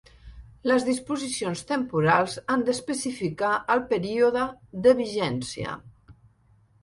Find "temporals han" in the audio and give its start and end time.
1.71-2.63